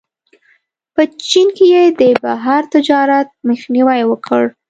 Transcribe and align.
په 0.93 1.03
چین 1.29 1.47
کې 1.57 1.65
یې 1.73 1.83
د 1.99 2.01
بهر 2.23 2.61
تجارت 2.73 3.27
مخنیوی 3.49 4.01
وکړ. 4.07 4.43